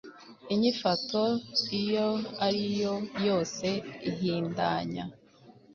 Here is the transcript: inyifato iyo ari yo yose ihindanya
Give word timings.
inyifato 0.53 1.23
iyo 1.79 2.07
ari 2.47 2.63
yo 2.81 2.93
yose 3.27 3.67
ihindanya 4.09 5.03